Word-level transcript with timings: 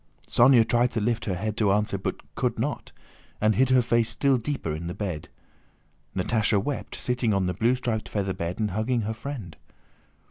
Sónya 0.27 0.67
tried 0.67 0.89
to 0.93 0.99
lift 0.99 1.25
her 1.25 1.35
head 1.35 1.55
to 1.57 1.71
answer 1.71 1.95
but 1.99 2.33
could 2.33 2.57
not, 2.57 2.91
and 3.39 3.53
hid 3.53 3.69
her 3.69 3.83
face 3.83 4.09
still 4.09 4.35
deeper 4.37 4.73
in 4.73 4.87
the 4.87 4.95
bed. 4.95 5.29
Natásha 6.15 6.59
wept, 6.59 6.95
sitting 6.95 7.35
on 7.35 7.45
the 7.45 7.53
blue 7.53 7.75
striped 7.75 8.09
feather 8.09 8.33
bed 8.33 8.59
and 8.59 8.71
hugging 8.71 9.01
her 9.01 9.13
friend. 9.13 9.57